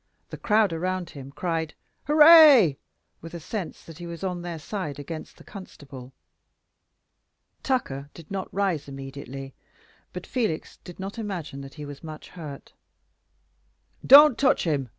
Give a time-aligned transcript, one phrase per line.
[0.31, 2.79] The crowd round him cried "Hurray!"
[3.21, 6.11] with a sense that he was on their side against the constable.
[7.61, 9.53] Tucker did not rise immediately;
[10.11, 12.73] but Felix did not imagine that he was much hurt.
[14.03, 14.89] "Don't touch him!"